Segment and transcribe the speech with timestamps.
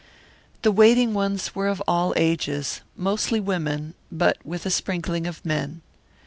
[0.63, 5.83] The waiting ones were of all ages; mostly women, with but a sprinkling of men.